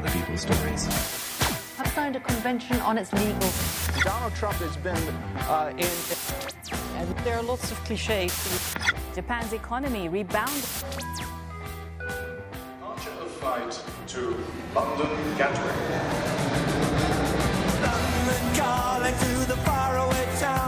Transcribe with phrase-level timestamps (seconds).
[0.00, 0.84] other people's stories.
[1.76, 3.50] have signed a convention on its legal.
[4.02, 5.04] Donald Trump has been
[5.44, 5.96] uh, in.
[6.96, 8.32] And there are lots of cliches.
[9.14, 10.64] Japan's economy rebounded.
[11.98, 13.72] Departure of flight
[14.08, 14.20] to
[14.74, 15.76] London Gatwick.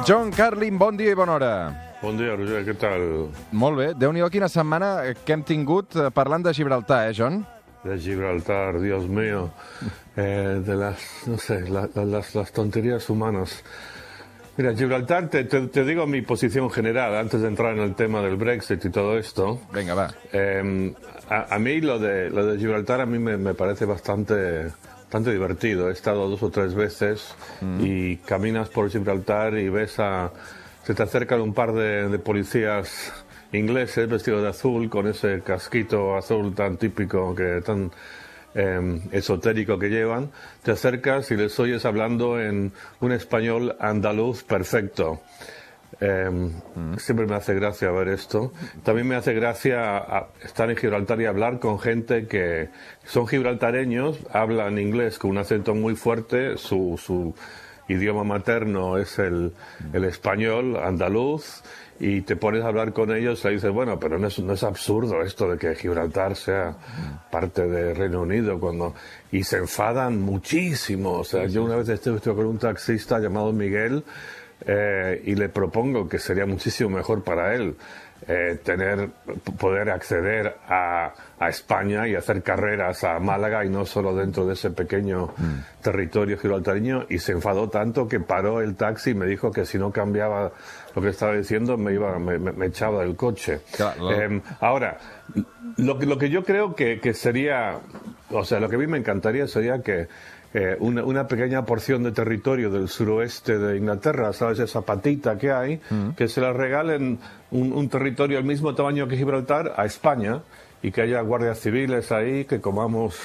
[0.05, 1.53] John Carlin, bon dia i bona hora.
[2.03, 3.03] Bon dia, Roger, què tal?
[3.55, 3.89] Molt bé.
[3.95, 7.45] déu nhi quina setmana que hem tingut eh, parlant de Gibraltar, eh, John?
[7.85, 9.51] De Gibraltar, Dios mío,
[10.17, 13.65] eh, de las, no sé, la- la- las, las tonterías humanas.
[14.57, 18.21] Mira, Gibraltar, te, te- te digo mi posición general antes de entrar en el tema
[18.23, 19.61] del Brexit y todo esto.
[19.75, 20.15] Vinga, va.
[20.33, 20.95] Eh,
[21.29, 24.67] a, a mí lo de, lo de Gibraltar a mí me, me parece bastante,
[25.05, 25.89] bastante divertido.
[25.89, 27.35] He estado dos o tres veces
[27.81, 30.31] y caminas por Gibraltar y ves a...
[30.85, 33.13] Se te acercan un par de, de policías
[33.53, 37.91] ingleses vestidos de azul con ese casquito azul tan típico que tan
[38.55, 40.31] eh, esotérico que llevan.
[40.63, 45.21] Te acercas y les oyes hablando en un español andaluz perfecto.
[46.01, 46.51] Eh,
[46.97, 48.53] Siempre me hace gracia ver esto.
[48.83, 52.71] También me hace gracia estar en Gibraltar y hablar con gente que
[53.05, 57.35] son gibraltareños, hablan inglés con un acento muy fuerte, su, su
[57.89, 59.53] idioma materno es el,
[59.93, 61.63] el español andaluz
[62.01, 64.65] y te pones a hablar con ellos y dices, bueno, pero no es, no es
[64.65, 66.77] absurdo esto de que Gibraltar sea
[67.31, 68.95] parte del Reino Unido cuando...
[69.31, 71.13] Y se enfadan muchísimo.
[71.13, 74.03] O sea, yo una vez estuve con un taxista llamado Miguel
[74.67, 77.77] eh, y le propongo que sería muchísimo mejor para él
[78.29, 79.09] eh, tener
[79.59, 84.53] poder acceder a, a España y hacer carreras a Málaga y no solo dentro de
[84.55, 85.35] ese pequeño
[85.83, 87.07] territorio gibraltareño.
[87.09, 90.53] Y se enfadó tanto que paró el taxi y me dijo que si no cambiaba
[90.95, 93.61] lo que estaba diciendo me iba me, me- me echaba del coche.
[93.77, 94.11] Claro.
[94.13, 94.99] Em, ahora
[95.77, 97.79] lo que, lo que yo creo que, que sería
[98.31, 100.07] o sea lo que a mí me encantaría sería que
[100.55, 104.59] eh, una, una pequeña porción de territorio del suroeste de Inglaterra, ¿sabes?
[104.59, 105.81] Esa patita que hay,
[106.17, 107.19] que se la regalen
[107.51, 110.43] un, un territorio del mismo tamaño que Gibraltar a España
[110.83, 113.17] y que haya guardias civiles ahí, que comamos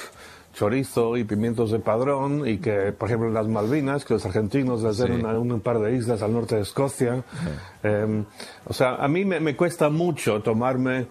[0.54, 4.82] chorizo y pimientos de padrón y que, por ejemplo, en las Malvinas, que los argentinos
[4.82, 5.12] les den Sí.
[5.22, 7.22] una- un par de islas al norte de Escocia.
[7.84, 8.24] Eh,
[8.64, 11.06] o sea, a mí me, me cuesta mucho tomarme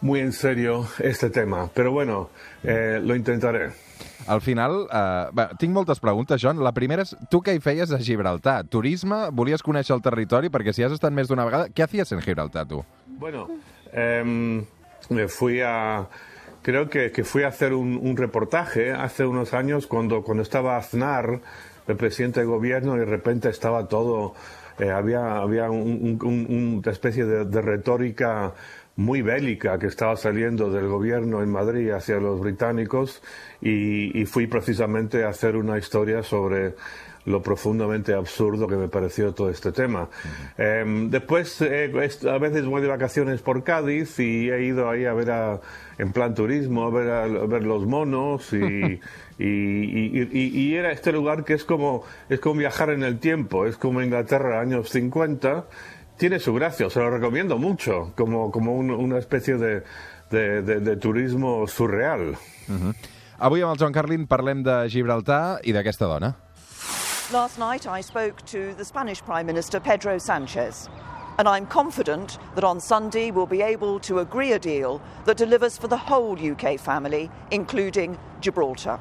[0.00, 2.28] muy en serio este tema, pero bueno,
[2.62, 3.70] eh, lo intentaré.
[4.28, 6.62] Al final, eh, va, tinc moltes preguntes, John.
[6.62, 8.58] La primera és, tu què hi feies a Gibraltar?
[8.68, 9.28] Turisme?
[9.32, 10.50] Volies conèixer el territori?
[10.52, 11.68] Perquè si has estat més d'una vegada...
[11.72, 12.82] Què hacías en Gibraltar, tu?
[13.18, 13.46] Bueno,
[13.92, 14.64] em,
[15.10, 16.06] me fui a.
[16.62, 20.76] Creo que, que fui a hacer un, un reportaje hace unos años cuando, cuando estaba
[20.76, 21.40] Aznar,
[21.86, 24.34] el presidente de gobierno, y de repente estaba todo.
[24.78, 28.52] eh, había había un- un- un- una especie de, de retórica
[28.98, 33.22] muy bélica que estaba saliendo del gobierno en Madrid hacia los británicos
[33.62, 36.74] y, y fui precisamente a hacer una historia sobre
[37.24, 40.08] lo profundamente absurdo que me pareció todo este tema.
[40.56, 41.92] Em, después, eh,
[42.28, 45.60] a veces voy de vacaciones por Cádiz y he ido ahí a ver, a-
[45.98, 48.56] en plan turismo, a ver, a, a ver los monos y,
[49.38, 53.18] y, y- y- y era este lugar que es como, es como viajar en el
[53.20, 55.66] tiempo, es como Inglaterra, años 50.
[56.18, 59.82] Tiene su gracia, se lo recomiendo mucho, como, como un- una especie de,
[60.30, 62.36] de- de- de turismo surreal.
[63.38, 66.34] Avui amb el John Carlin parlem de Gibraltar i d'aquesta dona.
[67.32, 70.88] Last night I spoke to the Spanish Prime Minister Pedro Sanchez,
[71.38, 75.78] and I'm confident that on Sunday we'll be able to agree a deal that delivers
[75.78, 78.98] for the whole UK family, including Gibraltar.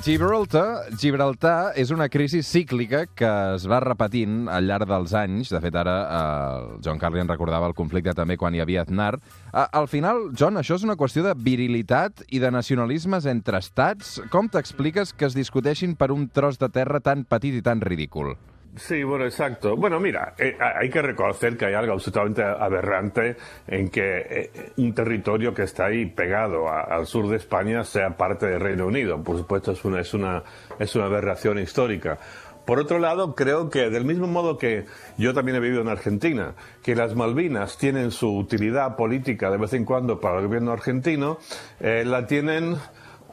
[0.00, 5.50] Gibraltar, Gibraltar és una crisi cíclica que es va repetint al llarg dels anys.
[5.52, 6.20] De fet, ara eh,
[6.56, 9.18] el John Carlin recordava el conflicte també quan hi havia Aznar.
[9.52, 14.16] Eh, al final, John, això és una qüestió de virilitat i de nacionalismes entre estats.
[14.32, 18.38] Com t'expliques que es discuteixin per un tros de terra tan petit i tan ridícul?
[18.76, 19.76] Sí, bueno, exacto.
[19.76, 23.36] Bueno, mira, eh, hay que reconocer que hay algo absolutamente aberrante
[23.66, 28.16] en que eh, un territorio que está ahí pegado a- al sur de España sea
[28.16, 29.20] parte del Reino Unido.
[29.24, 30.44] Por supuesto, es una, es una,
[30.78, 32.18] es una aberración histórica.
[32.64, 34.84] Por otro lado, creo que del mismo modo que
[35.18, 36.54] yo también he vivido en Argentina,
[36.84, 41.38] que las Malvinas tienen su utilidad política de vez en cuando para el gobierno argentino,
[41.80, 42.76] eh, la tienen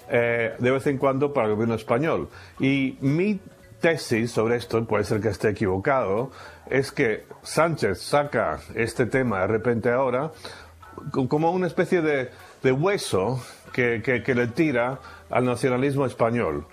[0.10, 2.30] eh, de vez en cuando para el gobierno español.
[2.60, 3.40] Y mi
[3.80, 6.32] tesis sobre esto, puede ser que esté equivocado,
[6.70, 10.32] es que Sánchez saca este tema de repente ahora
[11.12, 12.30] co- como una especie de,
[12.64, 13.42] de hueso
[13.74, 16.66] que, que- que le tira al nacionalismo español.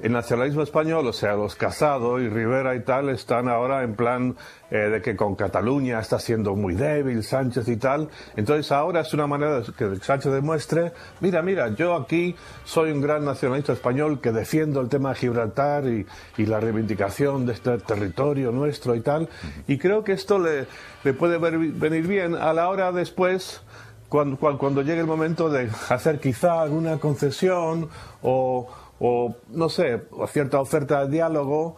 [0.00, 4.36] El nacionalismo español, o sea, los Casado y Rivera y tal, están ahora en plan
[4.70, 8.08] eh, de que con Cataluña está siendo muy débil Sánchez y tal.
[8.36, 13.00] Entonces ahora es una manera de que Sánchez demuestre, mira, mira, yo aquí soy un
[13.00, 16.06] gran nacionalista español que defiendo el tema de Gibraltar y,
[16.48, 19.28] la reivindicación de este territorio nuestro y tal.
[19.66, 20.66] Y creo que esto le,
[21.12, 23.60] puede venir bien a la hora después
[24.08, 27.90] cuando llegue el momento de hacer quizá alguna concesión
[28.22, 28.68] o,
[29.00, 31.76] o, no sé, o cierta oferta de diálogo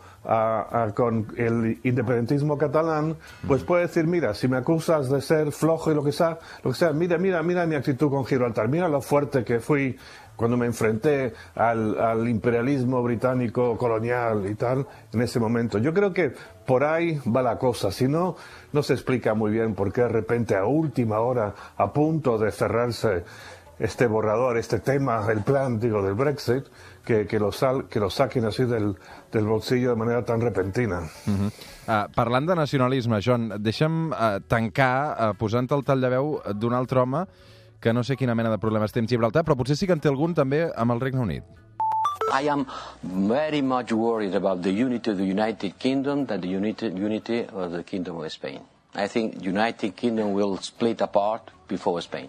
[0.94, 5.94] con el independentismo catalán, pues puede decir, mira, si me acusas de ser flojo y
[5.94, 9.00] lo que sea, lo que sea, mira, mira, mira mi actitud con Gibraltar, mira lo
[9.00, 9.96] fuerte que fui
[10.36, 15.76] cuando me enfrenté al, al imperialismo británico colonial y tal, en ese momento.
[15.76, 16.32] Yo creo que
[16.66, 17.90] por ahí va la cosa.
[17.90, 18.36] Si no,
[18.72, 22.52] no se explica muy bien por qué de repente a última hora, a punto de
[22.52, 23.24] cerrarse
[23.80, 26.66] este borrador, este tema, el plan, digo, del Brexit,
[27.04, 28.96] que, que, lo, sal, que lo saquen así del,
[29.32, 31.00] del bolsillo de manera tan repentina.
[31.26, 36.76] Uh, parlant de nacionalisme, John, deixa'm uh, tancar uh, posant el tall de veu d'un
[36.76, 37.24] altre home
[37.80, 40.04] que no sé quina mena de problemes té amb Gibraltar, però potser sí que en
[40.04, 41.44] té algun també amb el Regne Unit.
[42.30, 42.66] I am
[43.02, 47.72] very much worried about the unity of the United Kingdom than the unity, unity of
[47.72, 48.60] the Kingdom of Spain.
[48.94, 52.26] I think United Kingdom will split apart before Spain.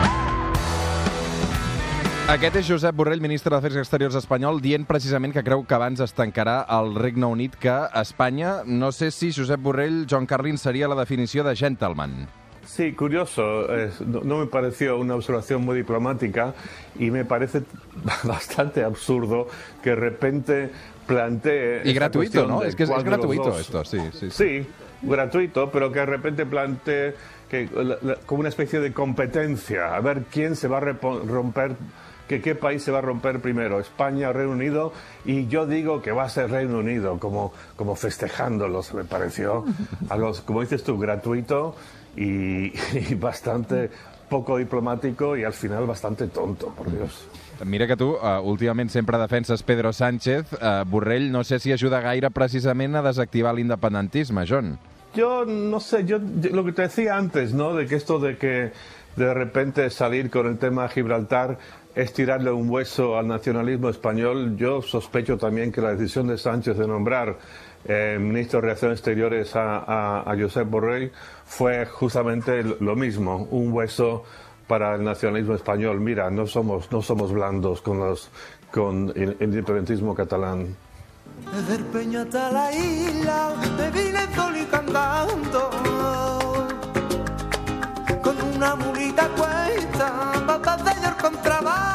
[2.29, 6.13] Aquest és Josep Borrell, ministre d'Afers Exteriors espanyol, dient precisament que creu que abans es
[6.15, 8.61] tancarà el Regne Unit que Espanya.
[8.65, 12.27] No sé si Josep Borrell, John Carlin, seria la definició de gentleman.
[12.63, 13.67] Sí, curioso.
[14.23, 16.53] no, me pareció una observación muy diplomática
[16.97, 17.63] y me parece
[18.23, 19.47] bastante absurdo
[19.83, 20.69] que de repente
[21.05, 21.81] plantee.
[21.83, 22.63] Y gratuito, ¿no?
[22.63, 24.31] Es que es, gratuito dos- esto, sí, sí, sí.
[24.31, 24.67] Sí,
[25.01, 27.15] gratuito, pero que de repente plantee
[27.51, 31.75] que, la- la- como una especie de competencia, a ver quién se va a romper,
[32.29, 34.93] que qué país se va a romper primero, España o Reino Unido,
[35.25, 39.65] y yo digo que va a ser Reino Unido, como, como festejándolo, se me pareció,
[40.09, 41.75] algo, como dices tú, gratuito
[42.15, 42.71] y,
[43.11, 43.89] y bastante
[44.29, 47.27] poco diplomático y al final bastante tonto, por Dios.
[47.65, 50.53] Mira que tu uh, últimament sempre defenses Pedro Sánchez.
[50.53, 54.79] Uh, Borrell no sé si ajuda gaire precisament a desactivar l'independentisme, John.
[55.13, 57.73] Yo no sé, yo, yo- lo que te decía antes, ¿no?
[57.75, 58.71] De que esto de que
[59.15, 61.57] de repente salir con el tema Gibraltar
[61.95, 64.55] es tirarle un hueso al nacionalismo español.
[64.55, 67.37] Yo sospecho también que la decisión de Sánchez de nombrar
[67.83, 71.11] eh, ministro de Relaciones Exteriores a, a, Josep Borrell
[71.45, 74.23] fue justamente lo mismo, un hueso
[74.67, 75.99] para el nacionalismo español.
[75.99, 78.29] Mira, no somos, no somos blandos con, los,
[78.71, 80.75] con el independentismo catalán.
[81.53, 85.69] Desde el Peña hasta la isla me vine solo y cantando
[88.23, 90.31] Con una mulita cuesta
[90.65, 91.91] hacer el contrabando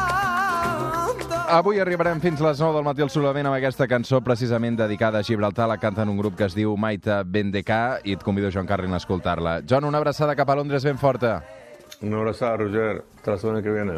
[1.49, 5.23] Avui arribarem fins les 9 del matí al Solament amb aquesta cançó precisament dedicada a
[5.23, 5.69] Gibraltar.
[5.71, 8.99] La canten un grup que es diu Maita Bendecà i et convido, Joan Carlin, a
[8.99, 9.61] escoltar-la.
[9.63, 11.37] John, una abraçada cap a Londres ben forta.
[12.01, 13.05] Un abrazo, Roger.
[13.15, 13.93] Hasta la semana que viene.